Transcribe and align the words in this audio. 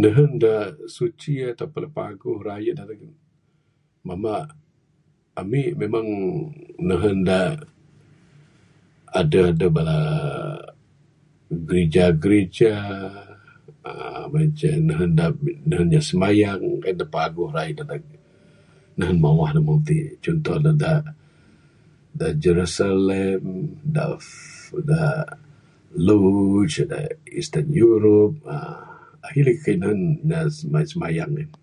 Nehen 0.00 0.32
da 0.42 0.54
suci 0.94 1.32
ato 1.50 1.64
pun 1.72 1.80
da 1.84 1.88
paling 1.94 1.96
paguh 1.98 2.44
mamba 4.06 4.36
ami 5.40 5.62
memang 5.80 6.08
nehen 6.88 7.18
da 7.28 7.38
adeh 9.18 9.44
adeh 9.52 9.70
bala 9.76 9.98
grija 11.68 12.04
grija 12.24 12.72
uhh 13.88 14.68
nehen 14.88 15.80
inya 15.84 16.00
smayang 16.08 16.64
en 16.88 16.96
da 17.00 17.06
paguh 17.14 17.50
raye 17.56 17.72
nan 18.98 19.14
mawah 19.22 19.50
da 19.56 19.60
meng 19.66 19.80
ti 19.88 19.96
cuntoh 20.22 20.58
ne 20.64 20.72
da 22.18 22.26
Jerusalem 22.44 23.42
da 23.94 24.04
da 24.90 25.02
luge 26.06 26.82
eastern 27.38 27.68
Europe 27.84 28.36
uhh 28.54 28.78
ahi 29.26 29.40
lagi 29.46 29.72
nehen 29.80 30.02
smayang. 30.92 31.54